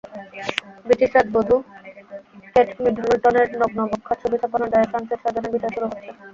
British 0.85 1.09
রাজবধূ 1.15 1.55
Kate 2.53 2.69
মিডলটনের 2.83 3.47
নগ্ন-বক্ষা 3.61 4.13
ছবি 4.21 4.37
ছাপানোর 4.41 4.71
দায়ে 4.71 4.89
ফ্রান্সে 4.91 5.15
ছয়জনের 5.21 5.53
বিচার 5.55 5.71
শুরু 5.75 5.85
হচ্ছে। 5.87 6.09